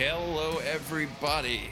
[0.00, 1.68] Hello, everybody.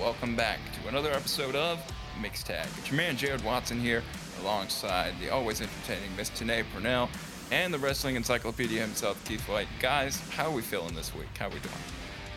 [0.00, 1.78] Welcome back to another episode of
[2.20, 2.66] Mixed Tag.
[2.76, 4.02] It's your man Jared Watson here,
[4.40, 7.08] alongside the always entertaining Miss Tanae Purnell
[7.52, 9.68] and the wrestling encyclopedia himself, Keith White.
[9.78, 11.28] Guys, how are we feeling this week?
[11.38, 11.74] How are we doing?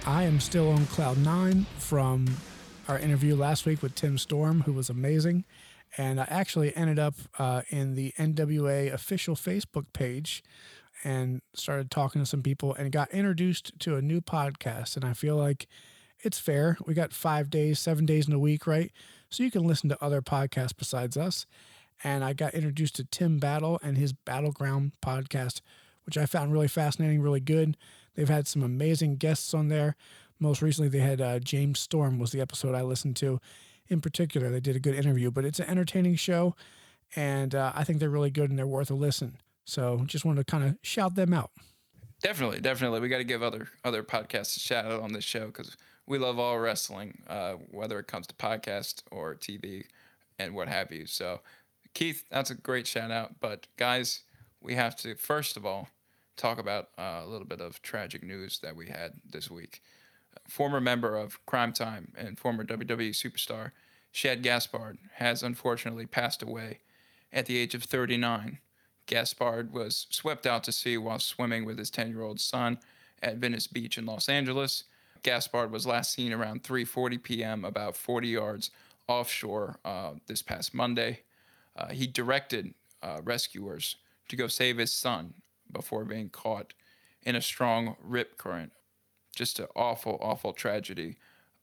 [0.05, 2.27] I am still on cloud nine from
[2.88, 5.44] our interview last week with Tim Storm, who was amazing.
[5.98, 10.44] And I actually ended up uh, in the NWA official Facebook page
[11.05, 14.96] and started talking to some people and got introduced to a new podcast.
[14.96, 15.68] And I feel like
[16.20, 16.77] it's fair.
[16.86, 18.91] We got five days, seven days in a week, right?
[19.30, 21.46] So you can listen to other podcasts besides us.
[22.04, 25.62] And I got introduced to Tim Battle and his Battleground podcast,
[26.08, 27.77] which I found really fascinating, really good.
[28.16, 29.96] They've had some amazing guests on there.
[30.40, 33.40] Most recently, they had uh, James Storm was the episode I listened to.
[33.88, 36.55] In particular, they did a good interview, but it's an entertaining show,
[37.16, 39.38] and uh, I think they're really good and they're worth a listen.
[39.66, 41.52] So just wanted to kind of shout them out.
[42.21, 43.02] Definitely, definitely.
[43.02, 45.76] We got to give other other podcasts a shout out on this show because
[46.07, 49.84] we love all wrestling, uh, whether it comes to podcast or TV
[50.40, 51.05] and what have you.
[51.05, 51.41] So,
[51.94, 53.35] Keith, that's a great shout out.
[53.40, 54.22] But guys,
[54.62, 55.90] we have to first of all
[56.38, 59.82] talk about uh, a little bit of tragic news that we had this week.
[60.48, 63.72] Former member of Cryme Tyme and former WWE superstar
[64.12, 66.79] Shad Gaspard has unfortunately passed away
[67.34, 68.59] at the age of 39.
[69.07, 72.79] Gaspard was swept out to sea while swimming with his 10 year old son
[73.22, 74.85] at Venice Beach in Los Angeles.
[75.23, 78.72] Gaspard was last seen around 3:40 p.m., about 40 yards
[79.07, 81.22] offshore uh, this past Monday.
[81.75, 83.97] Uh, he directed uh, rescuers
[84.29, 85.33] to go save his son
[85.72, 86.73] before being caught
[87.23, 88.72] in a strong rip current.
[89.35, 91.17] Just an awful, awful tragedy.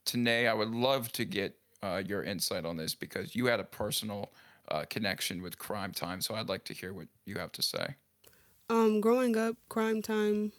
[0.04, 3.64] Tanae, I would love to get uh, your insight on this because you had a
[3.64, 4.30] personal
[4.68, 6.20] uh, connection with Cryme Tyme.
[6.20, 7.96] So I'd like to hear what you have to say.
[8.70, 10.52] Um, growing up, Cryme Tyme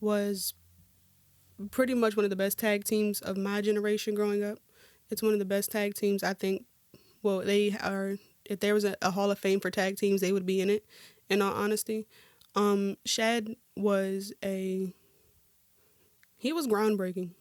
[0.00, 0.54] was
[1.70, 4.58] pretty much one of the best tag teams of my generation growing up.
[5.10, 6.64] It's one of the best tag teams I think.
[7.22, 8.16] Well, they are.
[8.44, 10.70] If there was a, a Hall of Fame for tag teams, they would be in
[10.70, 10.84] it.
[11.28, 12.08] In all honesty,
[12.54, 14.92] um, Shad was a.
[16.36, 17.32] He was groundbreaking,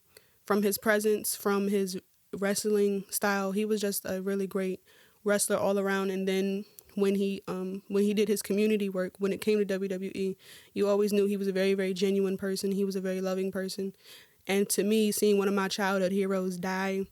[0.45, 1.97] from his presence, from his
[2.37, 3.51] wrestling style.
[3.51, 4.81] He was just a really great
[5.29, 6.09] wrestler all around.
[6.09, 9.79] And then when he um when he did his community work, when it came to
[9.79, 10.35] WWE,
[10.73, 12.71] you always knew he was a very very genuine person.
[12.71, 13.93] He was a very loving person.
[14.47, 17.05] And to me, seeing one of my childhood heroes die,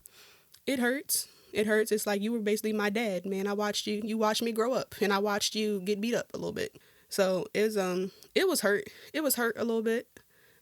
[0.66, 1.28] it hurts.
[1.54, 1.92] It hurts.
[1.92, 3.48] It's like you were basically my dad, man.
[3.48, 4.02] I watched you.
[4.04, 6.78] You watched me grow up, and I watched you get beat up a little bit.
[7.10, 8.86] So it was um it was hurt.
[9.14, 10.08] It was hurt a little bit.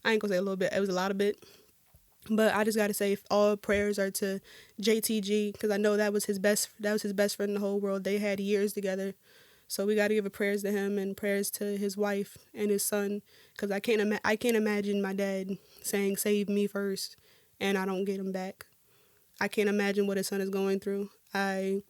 [0.03, 0.73] I ain't gonna say a little bit.
[0.73, 1.44] It was a lot of bit.
[2.30, 4.40] But I just gotta say, all prayers are to
[4.81, 6.69] JTG because I know that was his best.
[6.80, 8.03] That was his best friend in the whole world.
[8.03, 9.13] They had years together,
[9.68, 13.22] so we gotta give prayers to him and prayers to his wife and his son
[13.53, 17.16] because I can't ima- I can't imagine my dad saying save me first
[17.59, 18.66] and I don't get him back.
[19.40, 21.09] I can't imagine what his son is going through.
[21.34, 21.84] I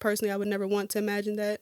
[0.00, 1.60] personally I would never want to imagine that,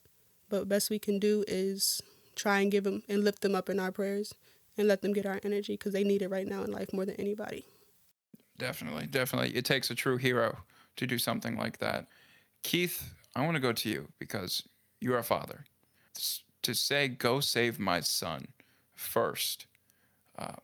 [0.48, 2.00] but best we can do is
[2.36, 4.34] try and give them and lift them up in our prayers
[4.78, 7.04] and let them get our energy because they need it right now in life more
[7.04, 7.64] than anybody.
[8.56, 9.56] Definitely, definitely.
[9.56, 10.58] It takes a true hero
[10.96, 12.06] to do something like that.
[12.62, 14.62] Keith, I want to go to you because
[15.00, 15.64] you're a father.
[16.62, 18.48] To say, go save my son
[18.94, 19.66] first,
[20.38, 20.54] uh,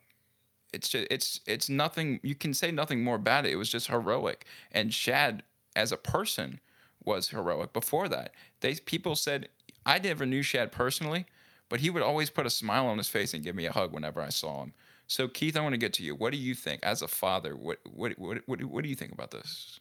[0.72, 3.52] it's just, it's, it's nothing, you can say nothing more about it.
[3.52, 4.46] It was just heroic.
[4.72, 5.42] And Shad,
[5.76, 6.60] as a person,
[7.04, 8.32] was heroic before that.
[8.60, 9.48] They, people said,
[9.84, 11.26] I never knew Shad personally,
[11.68, 13.92] but he would always put a smile on his face and give me a hug
[13.92, 14.72] whenever I saw him.
[15.10, 16.14] So Keith, I want to get to you.
[16.14, 17.56] What do you think as a father?
[17.56, 19.80] What what what what, what do you think about this?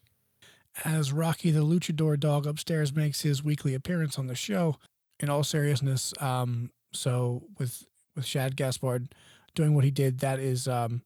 [0.84, 4.78] As Rocky the Luchador dog upstairs makes his weekly appearance on the show,
[5.20, 7.86] in all seriousness, um, so with
[8.16, 9.14] with Shad Gaspard
[9.54, 11.04] doing what he did, that is um,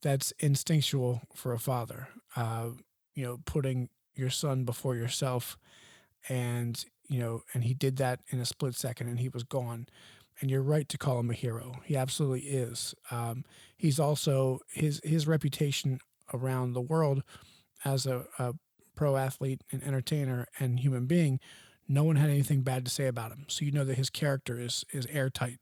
[0.00, 2.08] that's instinctual for a father.
[2.34, 2.70] Uh,
[3.14, 5.58] you know, putting your son before yourself,
[6.30, 9.88] and you know, and he did that in a split second, and he was gone
[10.42, 11.76] and you're right to call him a hero.
[11.84, 12.94] He absolutely is.
[13.12, 13.44] Um,
[13.76, 16.00] he's also his his reputation
[16.34, 17.22] around the world
[17.84, 18.54] as a, a,
[18.94, 21.40] pro athlete and entertainer and human being.
[21.88, 24.58] No one had anything bad to say about him, so you know that his character
[24.58, 25.60] is is airtight.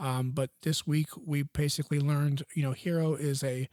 [0.00, 3.68] Um, but this week we basically learned, you know, hero is a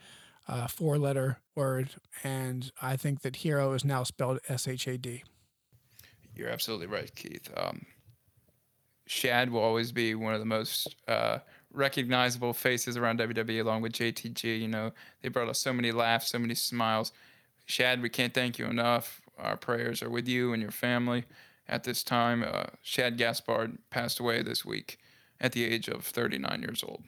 [0.48, 4.98] uh, four letter word, and I think that hero is now spelled S H A
[4.98, 5.24] D.
[6.36, 7.50] You're absolutely right, Keith.
[7.58, 7.88] Um,
[9.08, 11.40] Shad will always be one of the most uh,
[11.72, 14.60] recognizable faces around WWE, along with JTG.
[14.60, 17.12] You know, they brought us so many laughs, so many smiles.
[17.66, 19.22] Shad, we can't thank you enough.
[19.38, 21.26] Our prayers are with you and your family
[21.68, 22.44] at this time.
[22.44, 25.00] Uh, Shad Gaspard passed away this week
[25.40, 27.04] at the age of 39 years old.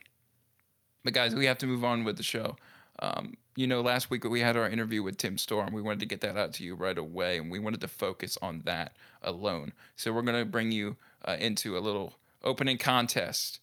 [1.03, 2.55] But guys, we have to move on with the show.
[3.01, 5.73] Um, you know, last week we had our interview with Tim Storm.
[5.73, 8.37] We wanted to get that out to you right away, and we wanted to focus
[8.41, 9.73] on that alone.
[9.95, 13.59] So we're going to bring you uh, into a little opening contest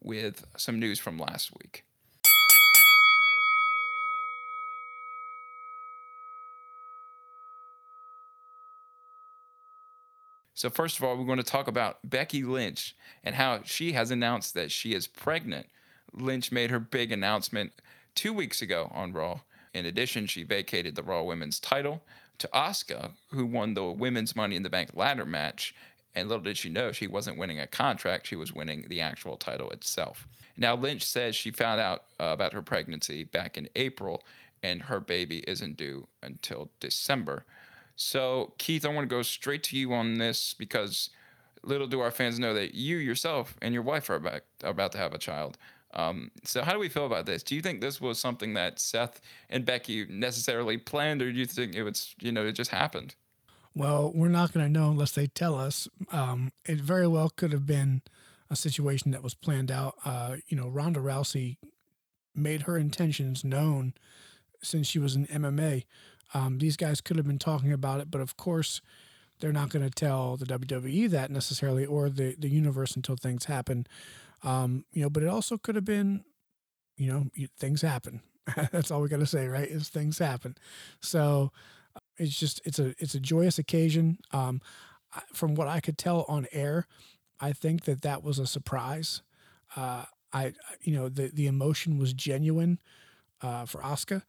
[0.00, 1.84] with some news from last week.
[10.58, 14.10] So, first of all, we're going to talk about Becky Lynch and how she has
[14.10, 15.66] announced that she is pregnant.
[16.12, 17.70] Lynch made her big announcement
[18.16, 19.42] two weeks ago on Raw.
[19.72, 22.02] In addition, she vacated the Raw Women's title
[22.38, 25.76] to Asuka, who won the Women's Money in the Bank ladder match.
[26.18, 29.36] And little did she know, she wasn't winning a contract, she was winning the actual
[29.36, 30.26] title itself.
[30.56, 34.24] Now, Lynch says she found out uh, about her pregnancy back in April,
[34.60, 37.44] and her baby isn't due until December.
[37.94, 41.10] So, Keith, I want to go straight to you on this because
[41.62, 44.92] little do our fans know that you yourself and your wife are about, are about
[44.92, 45.56] to have a child.
[45.94, 47.44] Um, so, how do we feel about this?
[47.44, 51.46] Do you think this was something that Seth and Becky necessarily planned, or do you
[51.46, 53.14] think it was, you know, it just happened?
[53.78, 55.86] Well, we're not going to know unless they tell us.
[56.10, 58.02] Um, it very well could have been
[58.50, 59.94] a situation that was planned out.
[60.04, 61.58] Uh, you know, Ronda Rousey
[62.34, 63.94] made her intentions known
[64.64, 65.84] since she was in MMA.
[66.34, 68.80] Um, these guys could have been talking about it, but of course,
[69.38, 73.44] they're not going to tell the WWE that necessarily or the, the universe until things
[73.44, 73.86] happen.
[74.42, 76.24] Um, you know, but it also could have been,
[76.96, 77.26] you know,
[77.56, 78.22] things happen.
[78.72, 79.68] That's all we got to say, right?
[79.68, 80.56] Is things happen.
[81.00, 81.52] So
[82.18, 84.18] it's just it's a it's a joyous occasion.
[84.32, 84.60] Um,
[85.32, 86.86] from what I could tell on air,
[87.40, 89.22] I think that that was a surprise.
[89.76, 92.78] Uh, I you know the the emotion was genuine
[93.42, 94.22] uh, for Asuka,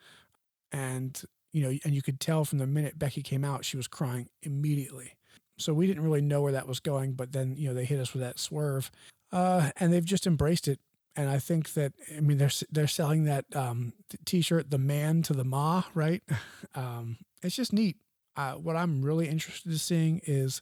[0.72, 1.22] and
[1.52, 4.30] you know, and you could tell from the minute Becky came out, she was crying
[4.44, 5.16] immediately.
[5.58, 8.00] So we didn't really know where that was going, but then you know they hit
[8.00, 8.92] us with that swerve,
[9.32, 10.80] uh, and they've just embraced it.
[11.16, 13.94] And I think that I mean they're they're selling that um,
[14.26, 16.24] T-shirt, the man to the ma, right?
[16.76, 17.98] um, it's just neat.
[18.36, 20.62] Uh, what I'm really interested in seeing is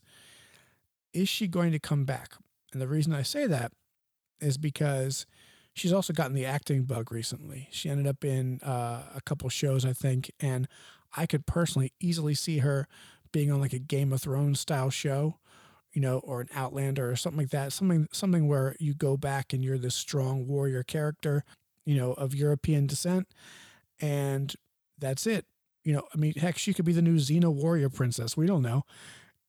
[1.14, 2.34] is she going to come back?
[2.72, 3.72] And the reason I say that
[4.40, 5.26] is because
[5.74, 7.68] she's also gotten the acting bug recently.
[7.72, 10.68] She ended up in uh, a couple shows, I think, and
[11.16, 12.88] I could personally easily see her
[13.32, 15.38] being on like a Game of Thrones style show,
[15.94, 17.74] you know, or an Outlander or something like that.
[17.74, 21.44] Something something where you go back and you're this strong warrior character,
[21.86, 23.28] you know, of European descent,
[24.00, 24.56] and
[25.00, 25.46] that's it.
[25.88, 28.36] You know, I mean, heck, she could be the new Xena warrior princess.
[28.36, 28.84] We don't know,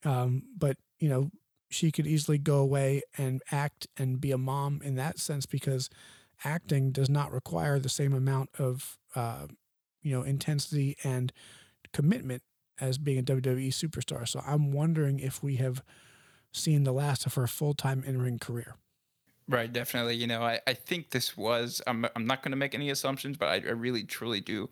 [0.04, 1.32] um, but you know,
[1.68, 5.90] she could easily go away and act and be a mom in that sense because
[6.44, 9.48] acting does not require the same amount of uh,
[10.00, 11.32] you know intensity and
[11.92, 12.44] commitment
[12.80, 14.28] as being a WWE superstar.
[14.28, 15.82] So I'm wondering if we have
[16.52, 18.76] seen the last of her full time in ring career.
[19.48, 20.14] Right, definitely.
[20.14, 23.36] You know, I, I think this was, I'm, I'm not going to make any assumptions,
[23.36, 24.68] but I, I really, truly do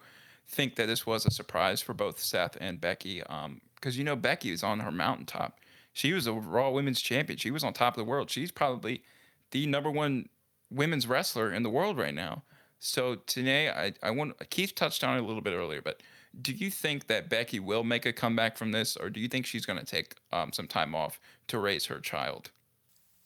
[0.49, 3.21] think that this was a surprise for both Seth and Becky.
[3.21, 5.59] Because, um, you know, Becky is on her mountaintop.
[5.93, 7.39] She was a Raw Women's Champion.
[7.39, 8.31] She was on top of the world.
[8.31, 9.03] She's probably
[9.51, 10.29] the number one
[10.71, 12.43] women's wrestler in the world right now.
[12.79, 16.03] So today, I, I want Keith touched on it a little bit earlier, but
[16.43, 19.47] do you think that Becky will make a comeback from this, or do you think
[19.47, 22.51] she's going to take um, some time off to raise her child?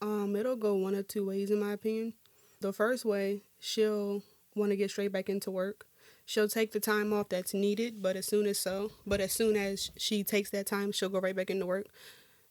[0.00, 2.14] Um, it'll go one of two ways, in my opinion.
[2.60, 4.22] The first way, she'll
[4.54, 5.86] want to get straight back into work.
[6.30, 9.56] She'll take the time off that's needed, but as soon as so, but as soon
[9.56, 11.86] as she takes that time, she'll go right back into work.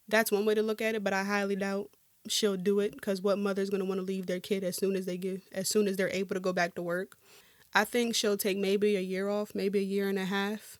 [0.06, 1.88] That's one way to look at it, but I highly doubt
[2.28, 4.94] she'll do it because what mother's going to want to leave their kid as soon
[4.96, 7.16] as they get as soon as they're able to go back to work
[7.74, 10.78] i think she'll take maybe a year off maybe a year and a half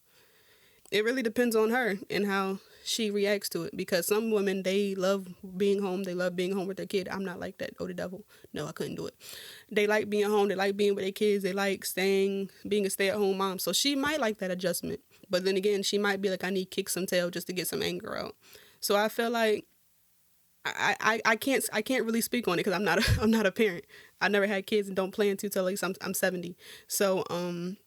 [0.91, 4.95] it really depends on her and how she reacts to it because some women they
[4.95, 6.05] love being home.
[6.05, 7.09] They love being home with their kid.
[7.11, 7.71] I'm not like that.
[7.79, 8.25] Oh the devil.
[8.53, 9.15] No i couldn't do it.
[9.71, 10.49] They like being home.
[10.49, 11.43] They like being with their kids.
[11.43, 13.59] They like staying being a stay-at-home mom.
[13.59, 15.01] So she might like that adjustment.
[15.29, 17.69] But then again she might be like i need kick some tail just to get
[17.69, 18.35] some anger out.
[18.81, 19.67] So i feel like
[20.65, 23.31] I, I, I can't I can't really speak on it because I'm not a, I'm
[23.31, 23.85] not a parent.
[24.21, 26.57] I never had kids and don't plan to till least I'm I'm 70.
[26.87, 27.79] So um,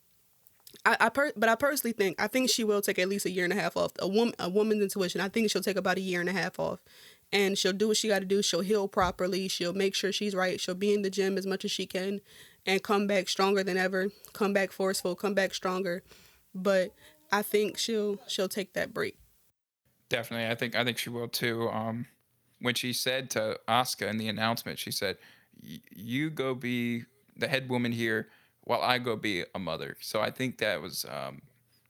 [0.85, 3.31] I, I per, but I personally think I think she will take at least a
[3.31, 3.91] year and a half off.
[3.99, 5.21] A woman a woman's intuition.
[5.21, 6.79] I think she'll take about a year and a half off,
[7.31, 8.41] and she'll do what she got to do.
[8.41, 9.47] She'll heal properly.
[9.47, 10.59] She'll make sure she's right.
[10.59, 12.21] She'll be in the gym as much as she can,
[12.65, 14.09] and come back stronger than ever.
[14.33, 15.15] Come back forceful.
[15.15, 16.03] Come back stronger.
[16.53, 16.93] But
[17.31, 19.17] I think she'll she'll take that break.
[20.09, 21.69] Definitely, I think I think she will too.
[21.69, 22.07] Um,
[22.59, 25.17] when she said to Asuka in the announcement, she said,
[25.61, 27.05] "You go be
[27.37, 28.27] the head woman here,
[28.63, 31.41] while I go be a mother." So I think that was um,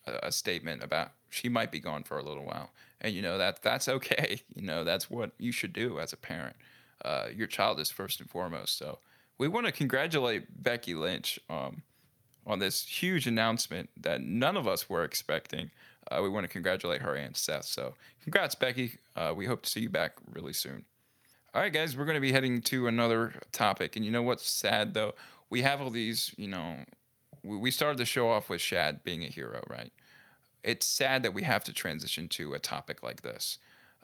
[0.05, 3.37] a, a, statement about she might be gone for a little while, and you know
[3.37, 4.41] that that's okay.
[4.55, 6.55] You know that's what you should do as a parent.
[7.03, 8.77] Uh, your child is first and foremost.
[8.77, 8.99] So
[9.37, 11.81] we want to congratulate Becky Lynch um,
[12.45, 15.71] on this huge announcement that none of us were expecting.
[16.11, 17.65] Uh, we want to congratulate her and Seth.
[17.65, 18.97] So, congrats, Becky.
[19.15, 20.85] Uh, we hope to see you back really soon.
[21.53, 23.95] All right, guys, we're going to be heading to another topic.
[23.95, 25.13] And you know what's sad, though?
[25.53, 26.77] We have all these, you know,
[27.43, 29.93] we started the show off with Shad being a hero, right?
[30.63, 33.59] It's sad that we have to transition to a topic like this.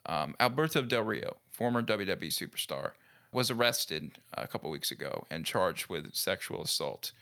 [0.06, 2.92] Um, Alberto Del Rio, former WWE superstar,
[3.32, 7.14] was arrested a couple weeks ago and charged with sexual assault.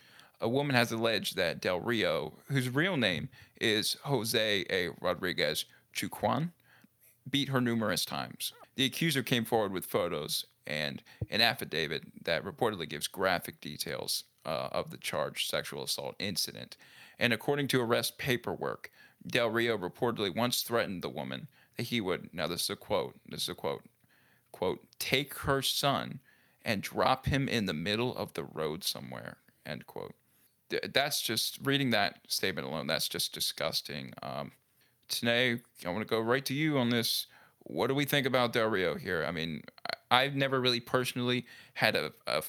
[0.42, 3.30] A woman has alleged that Del Rio, whose real name
[3.62, 4.90] is Jose A.
[5.00, 5.64] Rodriguez
[5.96, 6.50] Chuquan,
[7.30, 8.52] beat her numerous times.
[8.76, 14.70] The accuser came forward with photos and an affidavit that reportedly gives graphic details uh,
[14.72, 16.78] of the charged sexual assault incident.
[17.18, 18.92] And according to arrest paperwork,
[19.26, 23.16] Del Rio reportedly once threatened the woman that he would, now this is a quote,
[23.28, 23.84] this is a quote,
[24.52, 26.20] quote, take her son
[26.64, 30.14] and drop him in the middle of the road somewhere, end quote.
[30.94, 32.88] That's just reading that statement alone.
[32.88, 34.14] That's just disgusting.
[34.22, 34.52] Um,
[35.24, 37.28] I want to go right to you on this.
[37.70, 39.26] What do we think about Del Rio here?
[39.28, 39.64] I mean,
[40.10, 42.42] I've never really personally had a, a,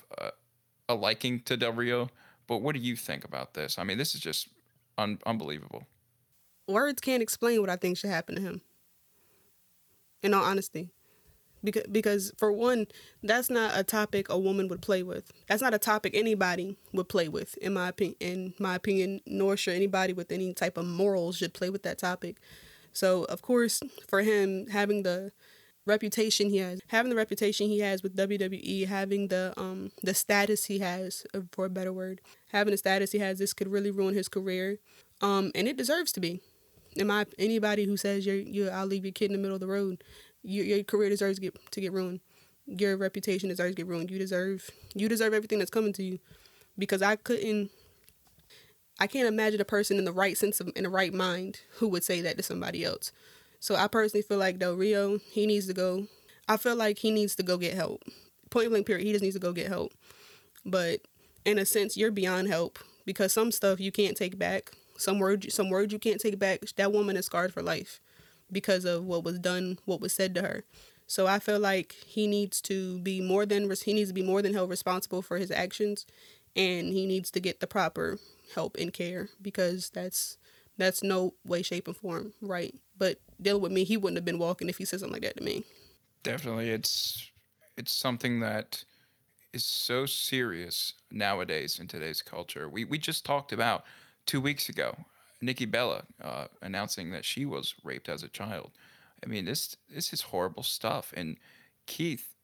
[0.88, 2.08] a liking to Del Rio,
[2.46, 3.78] but what do you think about this?
[3.78, 4.48] I mean, this is just
[4.96, 5.86] un- unbelievable.
[6.68, 8.60] Words can't explain what I think should happen to him.
[10.22, 10.90] In all honesty,
[11.62, 12.86] because because for one,
[13.22, 15.30] that's not a topic a woman would play with.
[15.48, 18.16] That's not a topic anybody would play with, in my opinion.
[18.20, 21.98] In my opinion, nor should anybody with any type of morals should play with that
[21.98, 22.38] topic.
[22.98, 25.32] So of course, for him having the
[25.86, 30.66] reputation he has, having the reputation he has with WWE, having the um the status
[30.66, 33.90] he has, uh, for a better word, having the status he has, this could really
[33.90, 34.78] ruin his career,
[35.20, 36.40] um, and it deserves to be.
[36.96, 39.60] In my anybody who says you're you I'll leave your kid in the middle of
[39.60, 40.02] the road,
[40.42, 42.20] your your career deserves to get to get ruined.
[42.66, 44.10] Your reputation deserves to get ruined.
[44.10, 46.18] You deserve you deserve everything that's coming to you,
[46.76, 47.70] because I couldn't.
[48.98, 51.88] I can't imagine a person in the right sense of in the right mind who
[51.88, 53.12] would say that to somebody else.
[53.60, 56.06] So I personally feel like Del Rio, he needs to go.
[56.48, 58.02] I feel like he needs to go get help.
[58.50, 59.06] Point blank period.
[59.06, 59.92] He just needs to go get help.
[60.64, 61.00] But
[61.44, 64.72] in a sense, you're beyond help because some stuff you can't take back.
[64.96, 66.60] Some words, some words you can't take back.
[66.76, 68.00] That woman is scarred for life
[68.50, 70.64] because of what was done, what was said to her.
[71.06, 74.42] So I feel like he needs to be more than he needs to be more
[74.42, 76.04] than held responsible for his actions,
[76.54, 78.18] and he needs to get the proper
[78.54, 80.38] help and care because that's
[80.76, 82.74] that's no way, shape, and form right.
[82.96, 85.36] But dealing with me, he wouldn't have been walking if he said something like that
[85.36, 85.64] to me.
[86.22, 87.30] Definitely, it's
[87.76, 88.84] it's something that
[89.52, 92.68] is so serious nowadays in today's culture.
[92.68, 93.84] We we just talked about
[94.26, 94.96] two weeks ago,
[95.40, 98.72] Nikki Bella uh, announcing that she was raped as a child.
[99.24, 101.12] I mean, this this is horrible stuff.
[101.16, 101.36] And
[101.86, 102.34] Keith,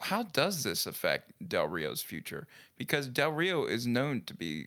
[0.00, 2.46] how does this affect Del Rio's future?
[2.76, 4.66] Because Del Rio is known to be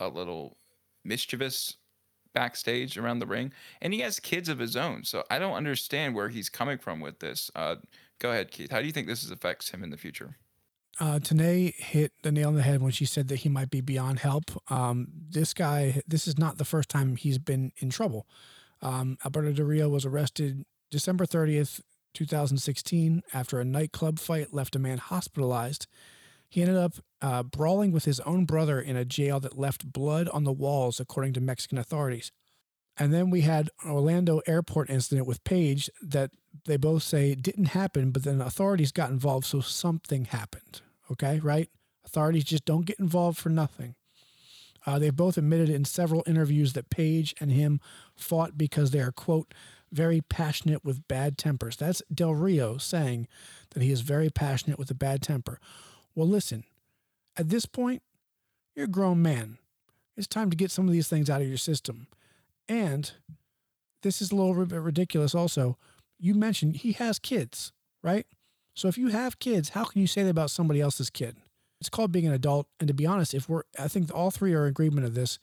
[0.00, 0.56] a little
[1.04, 1.76] mischievous
[2.32, 5.04] backstage around the ring, and he has kids of his own.
[5.04, 7.50] So I don't understand where he's coming from with this.
[7.54, 7.76] Uh,
[8.18, 8.70] go ahead, Keith.
[8.70, 10.36] How do you think this affects him in the future?
[10.98, 13.80] Uh, Tanae hit the nail on the head when she said that he might be
[13.80, 14.50] beyond help.
[14.70, 18.26] Um, this guy, this is not the first time he's been in trouble.
[18.82, 21.80] Um, Alberto Del Rio was arrested December 30th,
[22.14, 25.86] 2016, after a nightclub fight left a man hospitalized
[26.50, 30.28] he ended up uh, brawling with his own brother in a jail that left blood
[30.28, 32.32] on the walls, according to Mexican authorities.
[32.98, 36.32] And then we had Orlando airport incident with Paige that
[36.66, 40.82] they both say didn't happen, but then authorities got involved, so something happened.
[41.10, 41.70] Okay, right?
[42.04, 43.94] Authorities just don't get involved for nothing.
[44.86, 47.80] Uh, they both admitted in several interviews that Paige and him
[48.16, 49.54] fought because they are, quote,
[49.92, 51.76] very passionate with bad tempers.
[51.76, 53.28] That's Del Rio saying
[53.70, 55.60] that he is very passionate with a bad temper.
[56.14, 56.64] Well, listen,
[57.36, 58.02] at this point,
[58.74, 59.58] you're a grown man.
[60.16, 62.06] It's time to get some of these things out of your system.
[62.68, 63.12] And
[64.02, 65.76] this is a little bit ridiculous also.
[66.18, 68.26] You mentioned he has kids, right?
[68.74, 71.36] So if you have kids, how can you say that about somebody else's kid?
[71.80, 72.66] It's called being an adult.
[72.78, 75.38] And to be honest, if we're, I think all three are in agreement of this.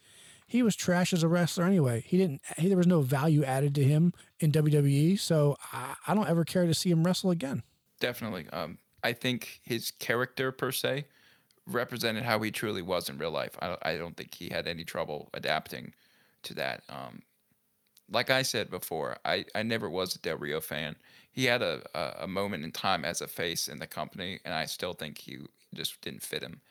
[0.50, 2.04] He was trash as a wrestler anyway.
[2.08, 2.42] He didn't.
[2.58, 5.20] He, there was no value added to him in WWE.
[5.20, 7.64] So I, I don't ever care to see him wrestle again.
[8.00, 8.48] Definitely.
[8.54, 11.06] Um, I think his character per se
[11.68, 13.56] represented how he truly was in real life.
[13.62, 15.94] I, I don't think he had any trouble adapting
[16.44, 16.84] to that.
[16.90, 17.22] Um,
[18.10, 20.96] like I said before, I, I never was a Del Rio fan.
[21.32, 24.54] He had a, a, a, moment in time as a face in the company, and
[24.54, 25.40] I still think he
[25.76, 26.62] just didn't fit him.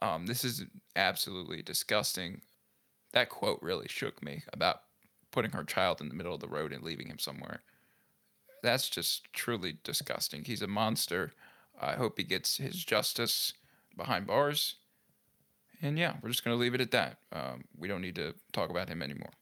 [0.00, 0.64] Um, this is
[0.96, 2.40] absolutely disgusting.
[3.12, 4.80] That quote really shook me about
[5.30, 7.62] putting her child in the middle of the road and leaving him somewhere.
[8.64, 10.44] That's just truly disgusting.
[10.44, 11.32] He's a monster.
[11.78, 13.52] I hope he gets his justice
[13.94, 14.76] behind bars.
[15.82, 17.18] And yeah, we're just going to leave it at that.
[17.30, 19.32] Um, we don't need to talk about him anymore.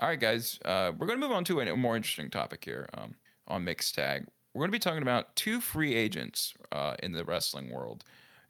[0.00, 2.88] All right, guys, uh, we're going to move on to a more interesting topic here
[2.94, 3.14] um,
[3.46, 4.26] on Mixed Tag.
[4.52, 8.02] We're going to be talking about two free agents uh, in the wrestling world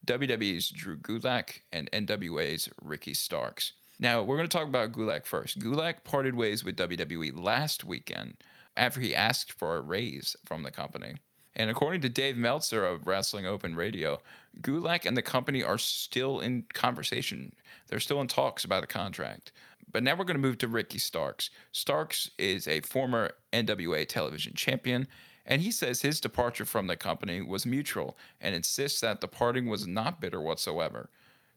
[0.06, 3.74] WWE's Drew Gulak and NWA's Ricky Starks.
[3.98, 5.58] Now, we're going to talk about Gulak first.
[5.58, 8.38] Gulak parted ways with WWE last weekend
[8.76, 11.14] after he asked for a raise from the company.
[11.54, 14.20] And according to Dave Meltzer of Wrestling Observer Radio,
[14.60, 17.54] Gulak and the company are still in conversation.
[17.88, 19.52] They're still in talks about a contract.
[19.90, 21.48] But now we're going to move to Ricky Starks.
[21.72, 25.08] Starks is a former NWA television champion,
[25.46, 29.66] and he says his departure from the company was mutual and insists that the parting
[29.66, 31.08] was not bitter whatsoever.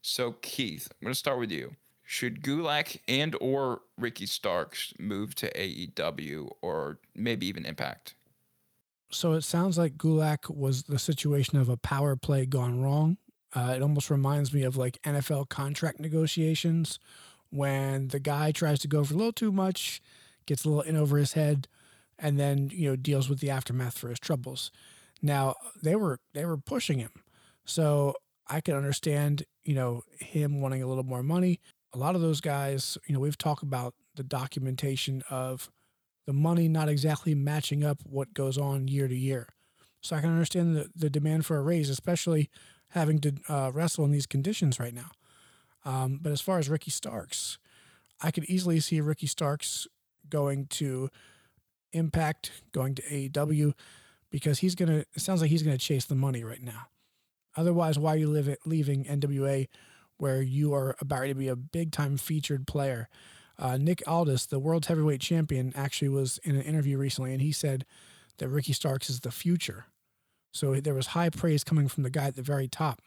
[0.02, 1.76] So, Keith, I'm going to start with you.
[2.12, 8.16] Should Gulak and or Ricky Starks move to AEW or maybe even Impact?
[9.12, 13.18] So it sounds like Gulak was the situation of a power play gone wrong.
[13.54, 16.98] Uh, it almost reminds me of like NFL contract negotiations
[17.52, 20.02] when the guy tries to go for a little too much,
[20.48, 21.68] gets a little in over his head,
[22.18, 24.72] and then you know deals with the aftermath for his troubles.
[25.22, 27.12] Now they were they were pushing him,
[27.66, 28.16] so
[28.48, 31.60] I can understand you know him wanting a little more money.
[31.94, 35.72] A lot of those guys, you know, we've talked about the documentation of
[36.26, 39.48] the money not exactly matching up what goes on year to year.
[40.02, 42.50] So I can understand the, the demand for a raise, especially
[42.90, 45.12] having to uh, wrestle in these conditions right now.
[45.86, 47.58] Um, but as far as Ricky Starks,
[48.22, 49.88] I could easily see Ricky Starks
[50.30, 51.10] going to
[51.92, 53.74] Impact, going to AEW,
[54.30, 55.06] because he's gonna.
[55.16, 56.88] It sounds like he's gonna chase the money right now.
[57.58, 59.68] Otherwise, why are you leaving NWA,
[60.20, 63.10] where you are about to be a big time featured player?
[63.58, 67.52] Uh, Nick Aldis, the world heavyweight champion, actually was in an interview recently, and he
[67.52, 67.86] said
[68.38, 69.86] that Ricky Starks is the future.
[70.52, 73.02] So there was high praise coming from the guy at the very top,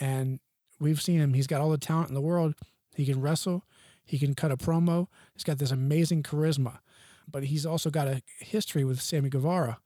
[0.00, 0.40] and
[0.80, 1.34] we've seen him.
[1.34, 2.54] He's got all the talent in the world.
[2.94, 3.64] He can wrestle.
[4.04, 5.06] He can cut a promo.
[5.34, 6.78] He's got this amazing charisma,
[7.30, 9.78] but he's also got a history with Sammy Guevara.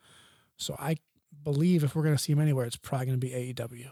[0.56, 0.96] So I
[1.44, 3.90] believe if we're going to see him anywhere, it's probably going to be AEW.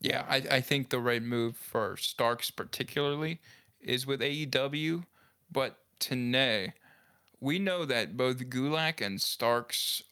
[0.00, 3.40] Yeah, I, I think the right move for Starks particularly
[3.80, 5.04] is with AEW,
[5.52, 6.72] but Tanae,
[7.40, 10.02] we know that both Gulak and Starks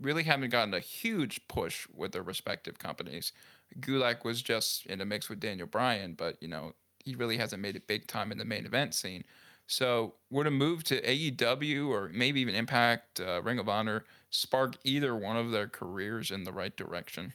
[0.00, 3.32] really haven't gotten a huge push with their respective companies.
[3.80, 6.74] Gulak was just in a mix with Daniel Bryan, but you know
[7.04, 9.24] he really hasn't made it big time in the main event scene.
[9.66, 14.76] So would a move to AEW or maybe even Impact, uh, Ring of Honor, spark
[14.84, 17.32] either one of their careers in the right direction?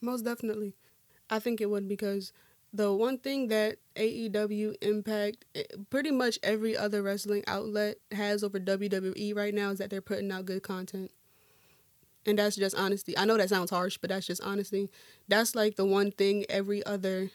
[0.00, 0.74] Most definitely.
[1.30, 2.32] I think it would because
[2.72, 8.60] the one thing that AEW, Impact, eh, pretty much every other wrestling outlet has over
[8.60, 11.10] WWE right now is that they're putting out good content.
[12.26, 13.16] And that's just honesty.
[13.16, 14.90] I know that sounds harsh, but that's just honesty.
[15.28, 17.30] That's like the one thing every other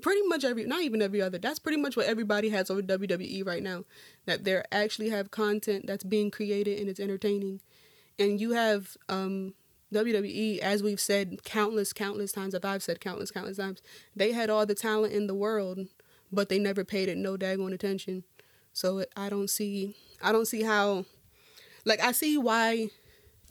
[0.00, 3.44] pretty much every not even every other that's pretty much what everybody has over WWE
[3.46, 3.84] right now
[4.24, 7.60] that they actually have content that's being created and it's entertaining
[8.18, 9.52] and you have um
[9.92, 13.82] WWE as we've said countless countless times if I've said countless countless times
[14.14, 15.80] they had all the talent in the world
[16.32, 18.24] but they never paid it no daggone attention
[18.72, 21.04] so I don't see I don't see how
[21.84, 22.90] like I see why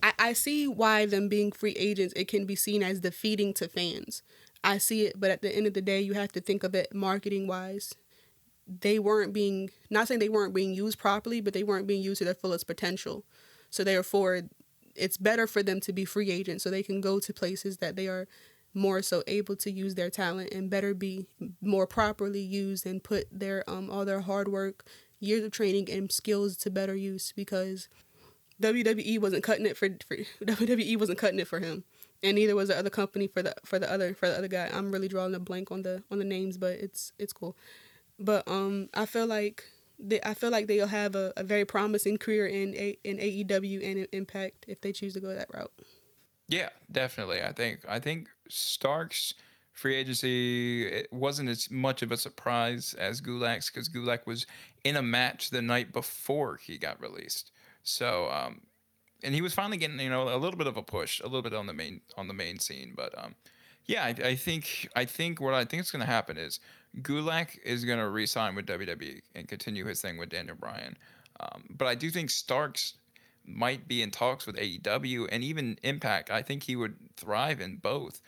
[0.01, 3.67] I, I see why them being free agents it can be seen as defeating to
[3.67, 4.23] fans
[4.63, 6.75] I see it, but at the end of the day, you have to think of
[6.75, 7.93] it marketing wise.
[8.67, 12.19] They weren't being, not saying they weren't being used properly, but they weren't being used
[12.19, 13.23] to their fullest potential.
[13.69, 14.41] So therefore,
[14.99, 17.95] it's better for them to be free agents so they can go to places that
[17.95, 18.27] they are
[18.73, 21.25] more so able to use their talent and better be
[21.61, 24.85] more properly used and put their um all their hard work,
[25.19, 27.89] years of training and skills to better use because
[28.61, 31.83] WWE wasn't cutting it for, for WWE wasn't cutting it for him
[32.21, 34.69] and neither was the other company for the for the other for the other guy.
[34.71, 37.55] I'm really drawing a blank on the on the names, but it's it's cool.
[38.19, 39.63] But um, I feel like
[39.99, 43.85] they, I feel like they'll have a, a very promising career in a, in AEW
[43.85, 45.71] and Impact if they choose to go that route.
[46.47, 47.41] Yeah, definitely.
[47.41, 49.35] I think I think Starks
[49.71, 54.45] free agency it wasn't as much of a surprise as Gulak's because Gulak was
[54.83, 57.51] in a match the night before he got released.
[57.83, 58.61] So um,
[59.23, 61.41] and he was finally getting you know a little bit of a push, a little
[61.41, 62.93] bit on the main on the main scene.
[62.95, 63.35] But um,
[63.89, 66.59] yeah, I, I think I think what I think is going to happen is
[67.01, 70.95] Gulak is going to re-sign with WWE and continue his thing with Daniel Bryan.
[71.39, 72.93] Um, but I do think Starks
[73.43, 76.29] might be in talks with AEW and even Impact.
[76.29, 78.21] I think he would thrive in both.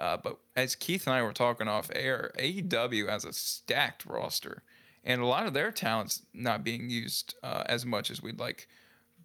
[0.00, 4.64] Uh, but as Keith and I were talking off air, AEW has a stacked roster,
[5.04, 8.66] and a lot of their talents not being used uh, as much as we'd like.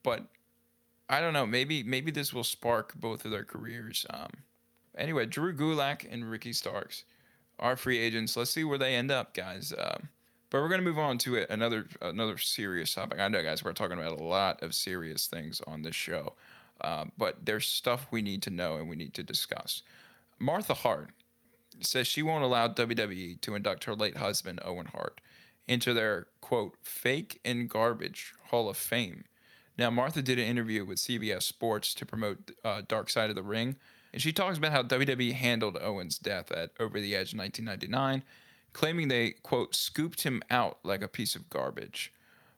[0.03, 0.27] But
[1.09, 1.47] I don't know.
[1.47, 4.05] Maybe maybe this will spark both of their careers.
[4.11, 4.29] Um,
[4.99, 7.03] anyway, Drew Gulak and Ricky Starks
[7.59, 8.37] are free agents.
[8.37, 9.73] Let's see where they end up, guys.
[9.77, 10.09] Um,
[10.49, 13.19] but we're gonna move on to another another serious topic.
[13.19, 16.33] I know, guys, we're talking about a lot of serious things on this show,
[16.81, 19.83] uh, but there's stuff we need to know and we need to discuss.
[20.39, 21.11] Martha Hart
[21.81, 25.21] says she won't allow WWE to induct her late husband Owen Hart
[25.67, 29.25] into their quote fake and garbage Hall of Fame.
[29.77, 33.43] Now, Martha did an interview with CBS Sports to promote uh, Dark Side of the
[33.43, 33.77] Ring,
[34.13, 38.23] and she talks about how WWE handled Owen's death at Over the Edge in 1999
[38.73, 42.13] claiming they, quote, scooped him out like a piece of garbage.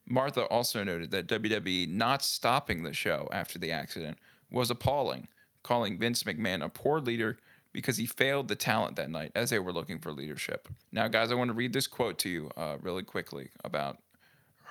[0.08, 4.18] Martha also noted that WWE not stopping the show after the accident
[4.52, 5.28] was appalling,
[5.64, 7.38] calling Vince McMahon a poor leader
[7.72, 10.68] because he failed the talent that night as they were looking for leadership.
[10.92, 14.00] Now, guys, I want to read this quote to you uh, really quickly about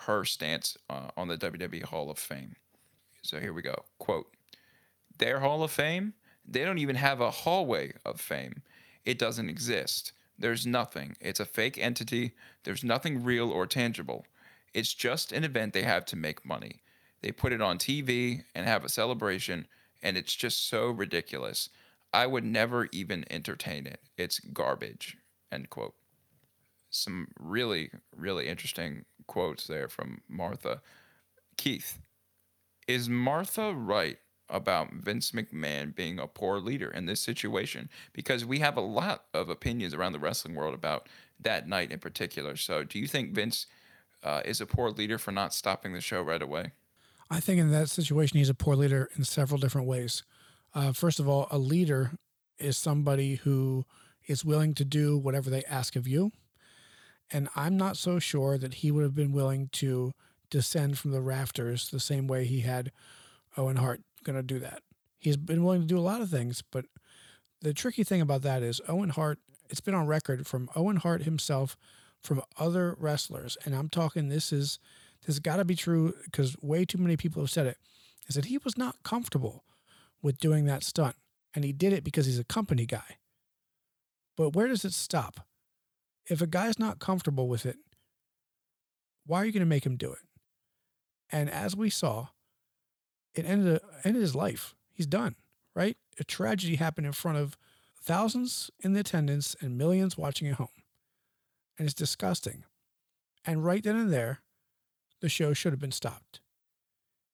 [0.06, 2.56] her stance uh, on the WWE Hall of Fame.
[3.22, 3.84] So here we go.
[3.98, 4.26] Quote
[5.18, 6.14] Their Hall of Fame?
[6.46, 8.62] They don't even have a hallway of fame.
[9.04, 10.12] It doesn't exist.
[10.38, 11.16] There's nothing.
[11.20, 12.32] It's a fake entity.
[12.64, 14.24] There's nothing real or tangible.
[14.72, 16.80] It's just an event they have to make money.
[17.22, 19.66] They put it on TV and have a celebration,
[20.02, 21.68] and it's just so ridiculous.
[22.12, 24.00] I would never even entertain it.
[24.16, 25.16] It's garbage.
[25.52, 25.94] End quote.
[26.90, 30.80] Some really, really interesting quotes there from Martha.
[31.56, 31.98] Keith,
[32.88, 34.18] is Martha right
[34.50, 39.24] about Vince McMahon being a poor leader in this situation because we have a lot
[39.32, 41.08] of opinions around the wrestling world about
[41.38, 42.56] that night in particular.
[42.56, 43.66] So, do you think Vince
[44.22, 46.72] uh, is a poor leader for not stopping the show right away?
[47.30, 50.24] I think in that situation, he's a poor leader in several different ways.
[50.74, 52.12] Uh, first of all, a leader
[52.58, 53.84] is somebody who
[54.26, 56.32] is willing to do whatever they ask of you.
[57.32, 60.12] And I'm not so sure that he would have been willing to
[60.50, 62.90] descend from the rafters the same way he had
[63.56, 64.82] Owen Hart going to do that.
[65.18, 66.86] He's been willing to do a lot of things, but
[67.60, 71.22] the tricky thing about that is Owen Hart, it's been on record from Owen Hart
[71.22, 71.76] himself,
[72.22, 74.78] from other wrestlers, and I'm talking this is
[75.26, 77.78] this got to be true because way too many people have said it,
[78.26, 79.64] is that he was not comfortable
[80.22, 81.16] with doing that stunt.
[81.54, 83.18] And he did it because he's a company guy.
[84.36, 85.46] But where does it stop?
[86.26, 87.76] If a guy's not comfortable with it,
[89.26, 90.20] why are you going to make him do it?
[91.30, 92.28] And as we saw,
[93.34, 94.74] it ended ended his life.
[94.92, 95.36] He's done,
[95.74, 95.96] right?
[96.18, 97.56] A tragedy happened in front of
[98.02, 100.68] thousands in the attendance and millions watching at home.
[101.78, 102.64] And it's disgusting.
[103.44, 104.40] And right then and there,
[105.20, 106.40] the show should have been stopped.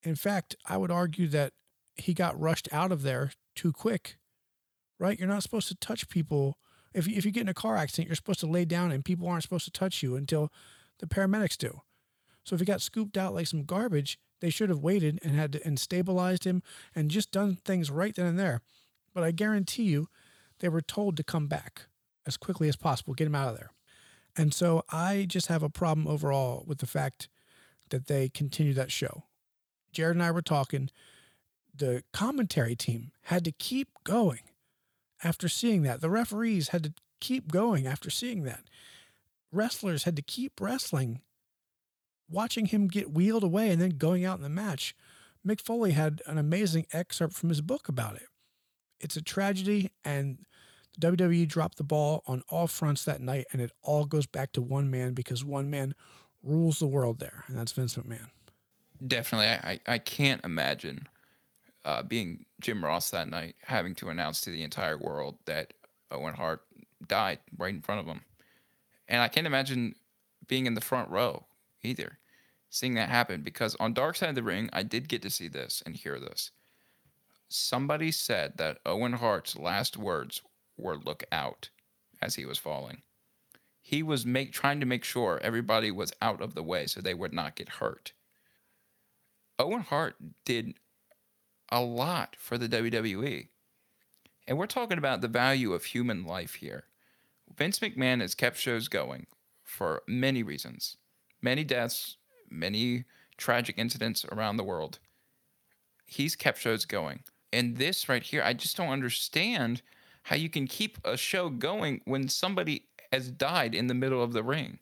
[0.02, 1.52] In fact, I would argue that
[1.96, 4.16] he got rushed out of there too quick,
[4.98, 5.18] right?
[5.18, 6.58] You're not supposed to touch people.
[6.94, 9.26] If, if you get in a car accident, you're supposed to lay down and people
[9.26, 10.52] aren't supposed to touch you until
[10.98, 11.82] the paramedics do.
[12.44, 15.60] So if he got scooped out like some garbage, they should have waited and had
[15.64, 16.62] and stabilized him
[16.94, 18.60] and just done things right then and there.
[19.14, 20.08] But I guarantee you,
[20.60, 21.86] they were told to come back
[22.26, 23.70] as quickly as possible, get him out of there.
[24.36, 27.28] And so I just have a problem overall with the fact
[27.90, 29.24] that they continue that show.
[29.92, 30.90] Jared and I were talking.
[31.74, 34.40] The commentary team had to keep going
[35.22, 36.00] after seeing that.
[36.00, 38.64] The referees had to keep going after seeing that.
[39.52, 41.20] Wrestlers had to keep wrestling
[42.28, 44.94] watching him get wheeled away and then going out in the match,
[45.46, 48.26] Mick Foley had an amazing excerpt from his book about it.
[48.98, 50.38] It's a tragedy, and
[51.00, 54.62] WWE dropped the ball on all fronts that night, and it all goes back to
[54.62, 55.94] one man because one man
[56.42, 58.28] rules the world there, and that's Vince McMahon.
[59.06, 59.48] Definitely.
[59.48, 61.06] I, I can't imagine
[61.84, 65.74] uh, being Jim Ross that night, having to announce to the entire world that
[66.10, 66.62] Owen Hart
[67.06, 68.22] died right in front of him.
[69.06, 69.94] And I can't imagine
[70.48, 71.44] being in the front row
[71.82, 72.18] either,
[72.70, 75.48] seeing that happen because on Dark Side of the Ring, I did get to see
[75.48, 76.50] this and hear this.
[77.48, 80.42] Somebody said that Owen Hart's last words
[80.76, 81.70] were "Look out"
[82.20, 83.02] as he was falling.
[83.80, 87.14] He was make trying to make sure everybody was out of the way so they
[87.14, 88.12] would not get hurt.
[89.58, 90.74] Owen Hart did
[91.70, 93.48] a lot for the WWE.
[94.46, 96.84] And we're talking about the value of human life here.
[97.56, 99.26] Vince McMahon has kept shows going
[99.62, 100.96] for many reasons
[101.42, 102.16] many deaths,
[102.50, 103.04] many
[103.36, 104.98] tragic incidents around the world.
[106.06, 107.20] He's kept shows going.
[107.52, 109.82] And this right here, I just don't understand
[110.24, 114.32] how you can keep a show going when somebody has died in the middle of
[114.32, 114.78] the ring.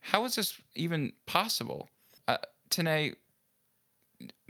[0.00, 1.88] How is this even possible?
[2.26, 2.38] Uh,
[2.70, 3.14] Tanae,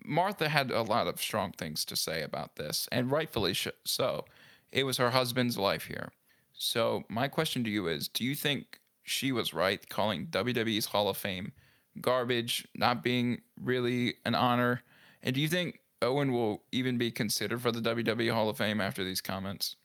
[0.04, 4.24] Martha had a lot of strong things to say about this, and rightfully so.
[4.70, 6.12] It was her husband's life here.
[6.52, 11.08] So, my question to you is do you think she was right calling WWE's Hall
[11.08, 11.52] of Fame
[12.00, 14.82] garbage, not being really an honor.
[15.22, 18.80] And do you think Owen will even be considered for the WWE Hall of Fame
[18.80, 19.76] after these comments?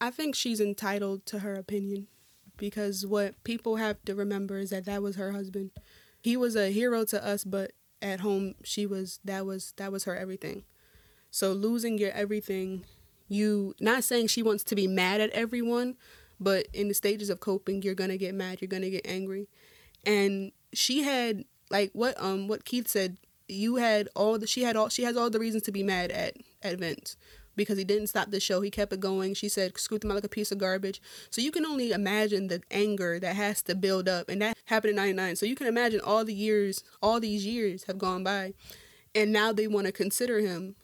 [0.00, 2.06] I think she's entitled to her opinion
[2.56, 5.70] because what people have to remember is that that was her husband.
[6.20, 10.04] He was a hero to us, but at home she was that was that was
[10.04, 10.64] her everything.
[11.30, 12.84] So losing your everything,
[13.28, 15.96] you not saying she wants to be mad at everyone,
[16.40, 19.48] but in the stages of coping, you're gonna get mad, you're gonna get angry,
[20.06, 23.18] and she had like what um what Keith said.
[23.50, 26.10] You had all the she had all she has all the reasons to be mad
[26.10, 27.16] at at Vince
[27.58, 28.62] because he didn't stop the show.
[28.62, 29.34] He kept it going.
[29.34, 31.02] She said, scooped him out like a piece of garbage.
[31.28, 34.30] So you can only imagine the anger that has to build up.
[34.30, 35.36] And that happened in 99.
[35.36, 38.54] So you can imagine all the years, all these years have gone by.
[39.14, 40.76] And now they want to consider him.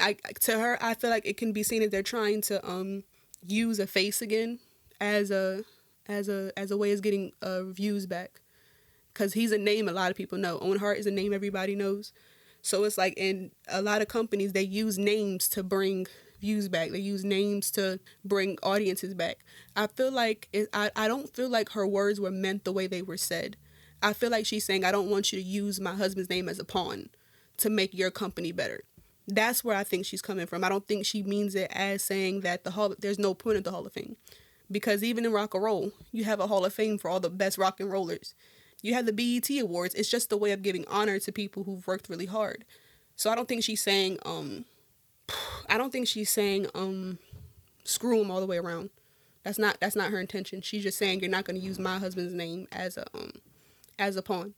[0.00, 3.04] I to her, I feel like it can be seen as they're trying to um
[3.46, 4.58] use a face again
[5.02, 5.64] as a
[6.06, 8.40] as a as a way of getting uh, views back.
[9.14, 10.58] Cause he's a name a lot of people know.
[10.60, 12.14] Owen Hart is a name everybody knows.
[12.62, 16.06] So it's like in a lot of companies they use names to bring
[16.40, 16.92] views back.
[16.92, 19.44] They use names to bring audiences back.
[19.76, 22.86] I feel like it, I I don't feel like her words were meant the way
[22.86, 23.56] they were said.
[24.02, 26.58] I feel like she's saying I don't want you to use my husband's name as
[26.58, 27.10] a pawn
[27.58, 28.82] to make your company better.
[29.28, 30.64] That's where I think she's coming from.
[30.64, 33.62] I don't think she means it as saying that the hall there's no point in
[33.62, 34.16] the Hall of Fame.
[34.72, 37.30] Because even in rock and roll, you have a Hall of Fame for all the
[37.30, 38.34] best rock and rollers.
[38.82, 39.94] You have the BET Awards.
[39.94, 42.64] It's just a way of giving honor to people who've worked really hard.
[43.16, 44.64] So I don't think she's saying um
[45.68, 47.18] I don't think she's saying um
[47.84, 48.90] screw him all the way around.
[49.44, 50.62] That's not that's not her intention.
[50.62, 53.32] She's just saying you're not going to use my husband's name as a um
[53.98, 54.54] as a pawn.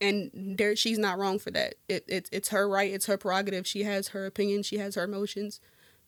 [0.00, 1.74] And there she's not wrong for that.
[1.88, 3.66] It, it it's her right, it's her prerogative.
[3.66, 5.60] She has her opinion, she has her emotions.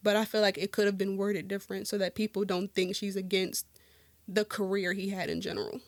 [0.07, 2.95] But I feel like it could have been worded different so that people don't think
[2.95, 3.65] she's against
[4.25, 5.81] the career he had in general.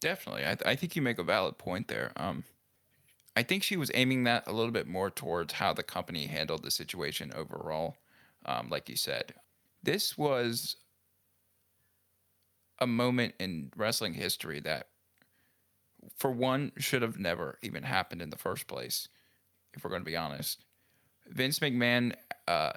[0.00, 0.42] Definitely.
[0.42, 2.12] I, th- I think you make a valid point there.
[2.14, 2.44] Um,
[3.34, 6.62] I think she was aiming that a little bit more towards how the company handled
[6.62, 7.96] the situation overall.
[8.46, 9.34] Um, like you said,
[9.82, 10.76] this was
[12.78, 14.86] a moment in wrestling history that,
[16.14, 19.08] for one, should have never even happened in the first place,
[19.72, 20.64] if we're going to be honest.
[21.26, 22.14] Vince McMahon
[22.46, 22.74] uh,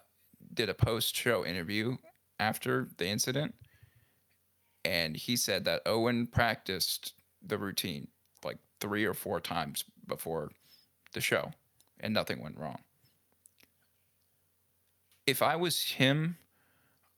[0.58, 1.96] did a post show interview
[2.40, 3.56] after the incident,
[4.84, 8.10] and he said that Owen practiced the routine
[8.44, 10.50] like three or four times before
[11.14, 11.52] the show
[12.00, 12.80] and nothing went wrong.
[15.26, 16.38] If I was him,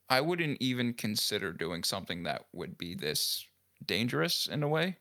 [0.10, 3.46] I wouldn't even consider doing something that would be this
[3.86, 4.98] dangerous in a way.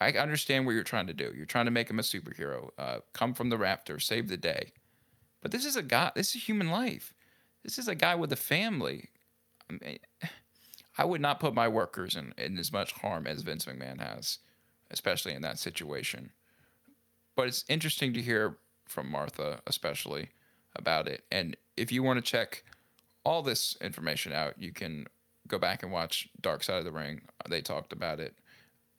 [0.00, 1.32] I understand what you're trying to do.
[1.34, 4.72] You're trying to make him a superhero, uh, come from the raptor, save the day.
[5.40, 7.14] But this is a guy, this is human life.
[7.62, 9.08] This is a guy with a family.
[9.70, 9.98] I mean,
[10.98, 14.38] I would not put my workers in, in as much harm as Vince McMahon has,
[14.90, 16.32] especially in that situation.
[17.34, 20.28] But it's interesting to hear from Martha, especially
[20.76, 21.24] about it.
[21.32, 22.62] And if you want to check
[23.24, 25.06] all this information out, you can
[25.48, 27.22] go back and watch Dark Side of the Ring.
[27.48, 28.34] They talked about it.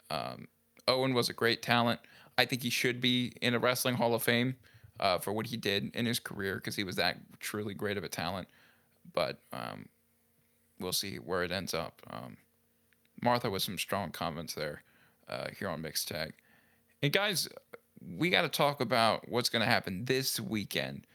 [0.09, 0.47] Um,
[0.87, 1.99] Owen was a great talent.
[2.37, 4.55] I think he should be in a Wrestling Hall of Fame
[4.99, 8.03] uh, for what he did in his career because he was that truly great of
[8.03, 8.47] a talent.
[9.13, 9.87] But um,
[10.79, 12.01] we'll see where it ends up.
[12.09, 12.37] Um,
[13.21, 14.83] Martha with some strong comments there
[15.27, 16.33] uh, here on Mixed Tag.
[17.01, 17.49] And guys,
[18.17, 21.05] we got to talk about what's going to happen this weekend.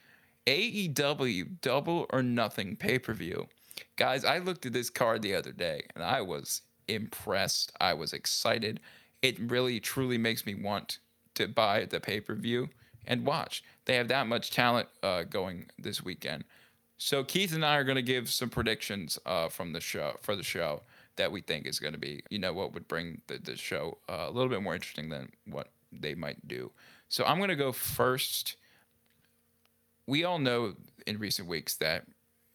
[0.46, 3.48] AEW Double or Nothing pay per view.
[3.96, 7.72] Guys, I looked at this card the other day and I was impressed.
[7.80, 8.80] I was excited.
[9.22, 10.98] It really, truly makes me want
[11.34, 12.68] to buy the pay per view
[13.08, 13.64] and watch.
[13.86, 16.44] They have that much talent uh, going this weekend.
[16.98, 20.36] So Keith and I are going to give some predictions uh, from the show for
[20.36, 20.82] the show
[21.16, 23.98] that we think is going to be, you know, what would bring the, the show
[24.08, 26.70] uh, a little bit more interesting than what they might do.
[27.08, 28.56] So I'm going to go first.
[30.06, 30.74] We all know
[31.06, 32.04] in recent weeks that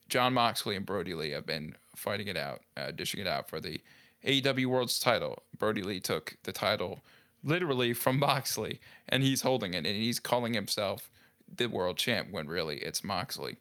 [0.08, 3.60] Jon Moxley and Brodie Lee have been fighting it out, uh, dishing it out for
[3.60, 3.82] the
[4.26, 5.44] AEW World's title.
[5.58, 7.02] Brodie Lee took the title
[7.44, 8.80] literally from Moxley,
[9.10, 11.10] and he's holding it, and he's calling himself
[11.56, 13.58] the world champ when really it's Moxley.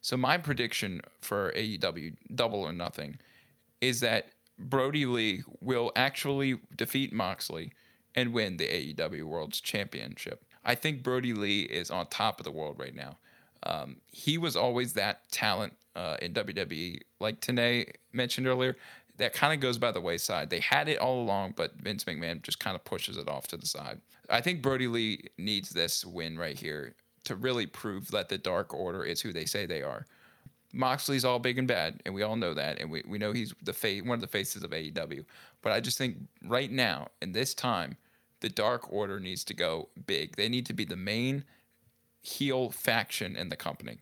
[0.00, 3.18] So my prediction for AEW Double or Nothing
[3.80, 4.26] is that
[4.58, 7.72] Brodie Lee will actually defeat Moxley
[8.14, 10.44] and win the AEW World's Championship.
[10.64, 13.18] I think Brodie Lee is on top of the world right now.
[13.64, 18.76] Um, he was always that talent uh, in WWE, like Tanae mentioned earlier.
[19.18, 20.50] That kind of goes by the wayside.
[20.50, 23.56] They had it all along, but Vince McMahon just kind of pushes it off to
[23.56, 24.00] the side.
[24.30, 26.94] I think Brodie Lee needs this win right here
[27.24, 30.06] to really prove that the Dark Order is who they say they are.
[30.72, 33.54] Moxley's all big and bad, and we all know that, and we, we know he's
[33.62, 35.24] the face, one of the faces of AEW.
[35.60, 37.96] But I just think right now, in this time,
[38.40, 40.36] the Dark Order needs to go big.
[40.36, 41.44] They need to be the main
[42.22, 43.98] heel faction in the company.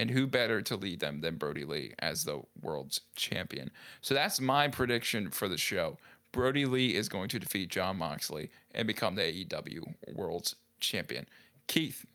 [0.00, 3.70] And who better to lead them than Brodie Lee as the world's champion?
[4.00, 5.98] So that's my prediction for the show.
[6.32, 9.82] Brodie Lee is going to defeat Jon Moxley and become the AEW
[10.14, 11.26] World's Champion.
[11.66, 12.06] Keith,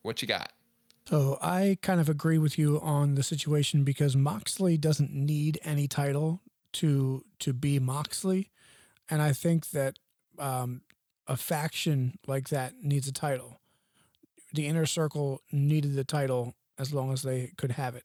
[0.00, 0.50] what you got?
[1.06, 5.86] So I kind of agree with you on the situation because Moxley doesn't need any
[5.86, 6.40] title
[6.72, 8.50] to to be Moxley,
[9.10, 9.98] and I think that
[10.38, 10.80] um,
[11.26, 13.60] a faction like that needs a title.
[14.54, 18.04] The inner circle needed the title as long as they could have it.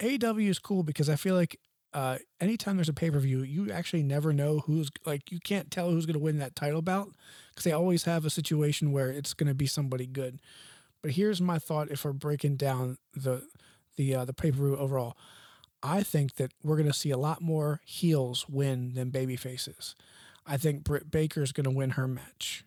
[0.00, 1.58] AEW is cool because I feel like
[1.92, 5.70] uh, anytime there's a pay per view, you actually never know who's like you can't
[5.70, 7.12] tell who's going to win that title bout
[7.50, 10.40] because they always have a situation where it's going to be somebody good.
[11.02, 13.44] But here's my thought: if we're breaking down the
[13.96, 15.16] the uh, the pay per view overall,
[15.84, 19.94] I think that we're going to see a lot more heels win than baby faces.
[20.44, 22.64] I think Britt Baker is going to win her match.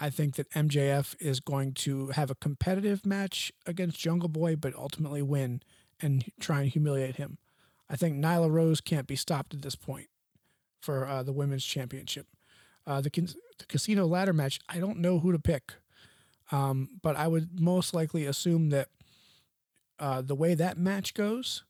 [0.00, 4.74] I think that MJF is going to have a competitive match against Jungle Boy, but
[4.74, 5.62] ultimately win
[6.00, 7.36] and try and humiliate him.
[7.90, 10.08] I think Nyla Rose can't be stopped at this point
[10.80, 12.26] for uh, the women's championship.
[12.86, 15.74] Uh, the, the casino ladder match, I don't know who to pick,
[16.50, 18.88] um, but I would most likely assume that
[19.98, 21.62] uh, the way that match goes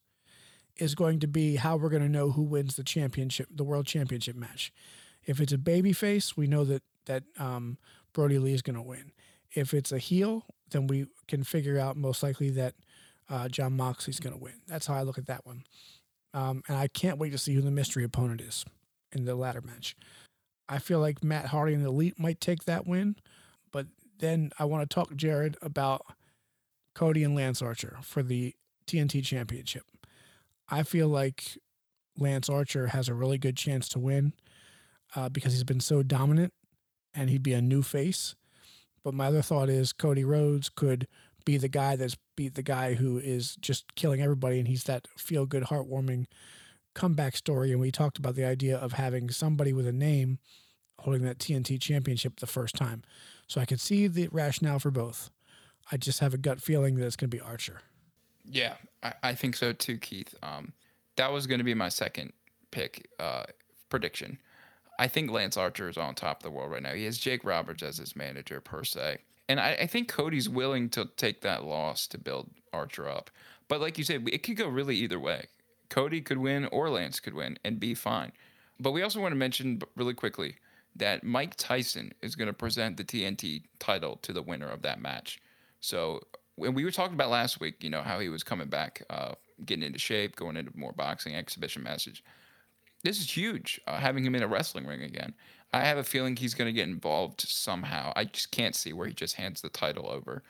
[0.77, 3.87] is going to be how we're going to know who wins the championship, the world
[3.87, 4.73] championship match.
[5.25, 7.77] If it's a baby face, we know that that um,
[8.13, 9.13] Brodie Lee is going to win.
[9.53, 12.75] If it's a heel, then we can figure out most likely that
[13.29, 14.61] uh, Jon Moxley's going to win.
[14.67, 15.65] That's how I look at that one.
[16.35, 18.65] Um, and I can't wait to see who the mystery opponent is
[19.13, 19.97] in the ladder match.
[20.69, 23.17] I feel like Matt Hardy and the Elite might take that win,
[23.73, 23.87] but
[24.19, 26.03] then I want to talk Jared about
[26.95, 28.55] Cody and Lance Archer for the
[28.87, 29.83] TNT Championship.
[30.69, 31.59] I feel like
[32.17, 34.33] Lance Archer has a really good chance to win
[35.17, 36.53] uh, because he's been so dominant
[37.15, 38.35] and he'd be a new face.
[39.03, 41.07] But my other thought is Cody Rhodes could
[41.45, 45.09] be the guy that's beat the guy who is just killing everybody, and he's that
[45.17, 46.27] feel good, heartwarming
[46.95, 47.73] comeback story.
[47.73, 50.39] And we talked about the idea of having somebody with a name
[51.01, 53.03] holding that TNT championship the first time.
[53.47, 55.31] So I could see the rationale for both.
[55.91, 57.81] I just have a gut feeling that it's going to be Archer.
[58.45, 60.35] Yeah, I, I think so too, Keith.
[60.43, 60.73] Um,
[61.17, 62.33] that was going to be my second
[62.71, 63.45] pick uh,
[63.89, 64.39] prediction.
[65.01, 66.93] I think Lance Archer is on top of the world right now.
[66.93, 69.17] He has Jake Roberts as his manager per se.
[69.49, 73.31] And I, I, think Cody's willing to take that loss to build Archer up.
[73.67, 75.47] But like you said, it could go really either way.
[75.89, 78.31] Cody could win or Lance could win and be fine.
[78.79, 80.57] But we also want to mention really quickly
[80.97, 85.01] that Mike Tyson is going to present the TNT title to the winner of that
[85.01, 85.41] match.
[85.81, 86.21] So
[86.57, 89.33] when we were talking about last week, you know, how he was coming back, uh,
[89.65, 92.23] getting into shape, going into more boxing, exhibition message
[93.03, 95.35] this is huge uh, having him in a wrestling ring again.
[95.73, 98.13] I have a feeling he's going to get involved somehow.
[98.17, 100.43] I just can't see where he just hands the title over.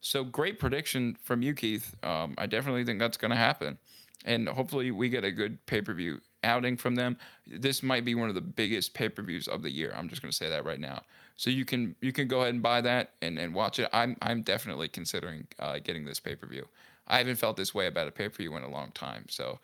[0.00, 1.94] So great prediction from you, Keith.
[2.02, 3.78] Um, I definitely think that's going to happen,
[4.24, 7.16] and hopefully we get a good pay per view outing from them.
[7.46, 9.92] This might be one of the biggest pay per views of the year.
[9.96, 11.02] I'm just going to say that right now.
[11.36, 13.88] So you can you can go ahead and buy that and, and watch it.
[13.92, 16.66] I'm I'm definitely considering uh, getting this pay per view.
[17.06, 19.26] I haven't felt this way about a pay per view in a long time.
[19.28, 19.58] So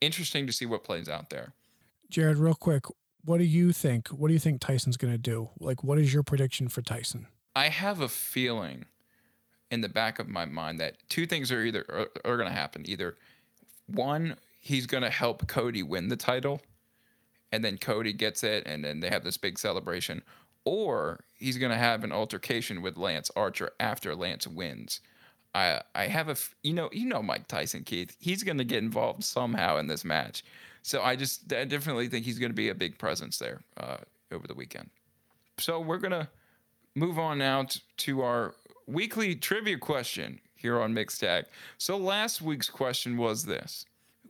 [0.00, 1.52] interesting to see what plays out there.
[2.08, 2.84] Jared, real quick,
[3.24, 4.08] what do you think?
[4.08, 5.50] What do you think Tyson's going to do?
[5.58, 7.26] Like, what is your prediction for Tyson?
[7.54, 8.86] I have a feeling
[9.70, 12.54] in the back of my mind that two things are either are, are going to
[12.54, 12.84] happen.
[12.86, 13.16] Either
[13.86, 16.60] one, he's going to help Cody win the title,
[17.52, 20.22] and then Cody gets it, and then they have this big celebration,
[20.64, 25.00] or he's going to have an altercation with Lance Archer after Lance wins
[25.54, 28.82] I I have a you know you know Mike Tyson Keith he's going to get
[28.82, 30.44] involved somehow in this match,
[30.82, 33.98] so I just I definitely think he's going to be a big presence there uh,
[34.32, 34.90] over the weekend.
[35.58, 36.28] So we're gonna
[36.94, 38.54] move on now t- to our
[38.86, 41.46] weekly trivia question here on Mixed Tag.
[41.78, 43.84] So last week's question was this: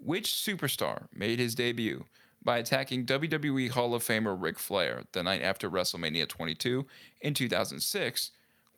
[0.05, 2.05] Which superstar made his debut
[2.43, 6.87] by attacking WWE Hall of Famer Ric Flair the night after WrestleMania 22
[7.21, 8.31] in 2006?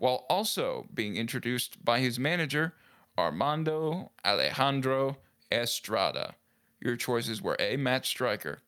[0.02, 2.74] While also being introduced by his manager,
[3.16, 5.18] Armando Alejandro
[5.52, 6.34] Estrada.
[6.80, 7.76] Your choices were A.
[7.76, 8.62] Matt Striker,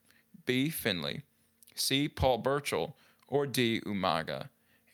[0.45, 0.69] B.
[0.69, 1.23] Finlay,
[1.75, 2.07] C.
[2.07, 2.95] Paul Burchill,
[3.27, 3.81] or D.
[3.81, 4.47] Umaga.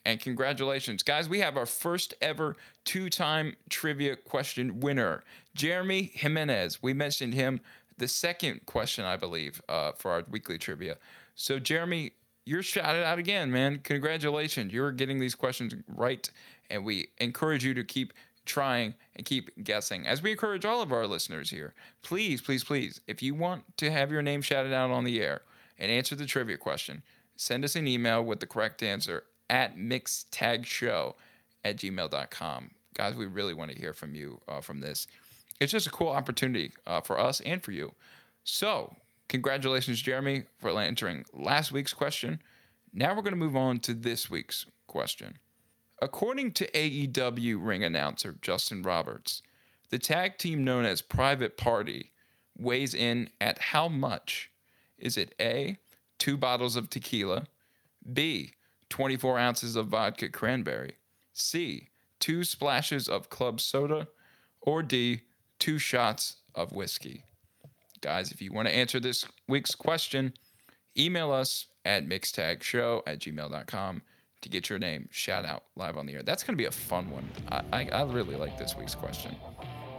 [0.04, 5.22] And congratulations, guys, we have our first ever two time trivia question winner,
[5.54, 6.82] Jeremy Jimenez.
[6.82, 7.60] We mentioned him
[7.98, 10.96] the second question, I believe, uh, for our weekly trivia.
[11.36, 12.14] So, Jeremy,
[12.44, 13.80] you're shouted out again, man.
[13.84, 14.72] Congratulations.
[14.72, 16.28] You're getting these questions right.
[16.70, 18.12] And we encourage you to keep
[18.44, 20.06] trying and keep guessing.
[20.06, 23.90] As we encourage all of our listeners here, please, please, please, if you want to
[23.90, 25.42] have your name shouted out on the air
[25.78, 27.02] and answer the trivia question,
[27.36, 31.14] send us an email with the correct answer at mixtagshow
[31.64, 32.70] at gmail.com.
[32.94, 35.06] Guys, we really want to hear from you uh, from this.
[35.60, 37.92] it's just a cool opportunity uh, for us and for you.
[38.44, 38.96] So,
[39.32, 42.42] congratulations, Jeremy, for answering last week's question.
[42.92, 45.38] Now we're going to move on to this week's question.
[46.02, 49.42] According to AEW ring announcer Justin Roberts,
[49.88, 52.12] the tag team known as Private Party
[52.58, 54.50] weighs in at how much?
[54.98, 55.78] Is it A,
[56.18, 57.46] two bottles of tequila,
[58.12, 58.52] B,
[58.90, 60.96] 24 ounces of vodka cranberry,
[61.32, 61.88] C,
[62.20, 64.08] two splashes of club soda,
[64.60, 65.22] or D,
[65.58, 67.24] two shots of whiskey?
[68.02, 70.34] Guys, if you want to answer this week's question,
[70.98, 74.02] email us at mixtagshow at gmail.com
[74.42, 76.22] to get your name shout out live on the air.
[76.24, 77.30] That's going to be a fun one.
[77.48, 79.36] I, I, I really like this week's question.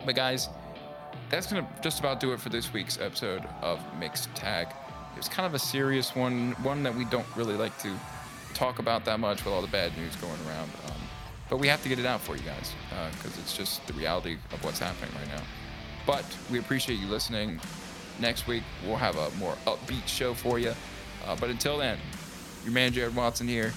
[0.06, 0.50] But guys,
[1.30, 4.68] that's going to just about do it for this week's episode of Mixed Tag.
[5.14, 7.94] It was kind of a serious one, one that we don't really like to
[8.54, 10.70] talk about that much with all the bad news going around.
[10.88, 11.02] Um,
[11.50, 12.74] but we have to get it out for you guys
[13.14, 15.44] because uh, it's just the reality of what's happening right now.
[16.06, 17.62] But we appreciate you listening.
[18.20, 20.74] Next week, we'll have a more upbeat show for you.
[21.26, 21.98] Uh, but until then,
[22.64, 23.74] your man Jared Watson here.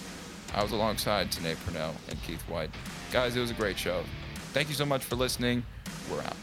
[0.54, 2.70] I was alongside Tanae Purnell and Keith White.
[3.12, 4.04] Guys, it was a great show.
[4.52, 5.64] Thank you so much for listening.
[6.10, 6.36] We're out.